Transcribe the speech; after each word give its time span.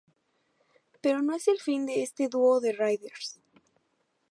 Pero 0.99 1.21
no 1.21 1.35
es 1.35 1.47
el 1.47 1.59
fin 1.59 1.85
de 1.85 2.01
este 2.01 2.27
dúo 2.27 2.59
de 2.59 2.73
Riders. 2.73 3.39